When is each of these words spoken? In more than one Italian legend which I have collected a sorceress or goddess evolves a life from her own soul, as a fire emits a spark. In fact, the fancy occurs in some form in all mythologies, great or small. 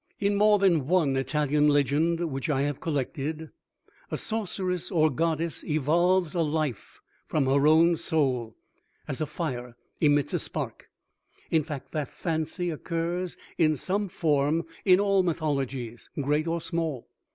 In 0.19 0.35
more 0.35 0.57
than 0.57 0.87
one 0.87 1.15
Italian 1.15 1.67
legend 1.67 2.31
which 2.31 2.49
I 2.49 2.63
have 2.63 2.79
collected 2.79 3.51
a 4.09 4.17
sorceress 4.17 4.89
or 4.89 5.11
goddess 5.11 5.63
evolves 5.63 6.33
a 6.33 6.41
life 6.41 7.01
from 7.27 7.45
her 7.45 7.67
own 7.67 7.97
soul, 7.97 8.55
as 9.07 9.21
a 9.21 9.27
fire 9.27 9.75
emits 9.99 10.33
a 10.33 10.39
spark. 10.39 10.89
In 11.51 11.61
fact, 11.61 11.91
the 11.91 12.07
fancy 12.07 12.71
occurs 12.71 13.37
in 13.59 13.75
some 13.75 14.07
form 14.09 14.63
in 14.85 14.99
all 14.99 15.21
mythologies, 15.21 16.09
great 16.19 16.47
or 16.47 16.61
small. 16.61 17.07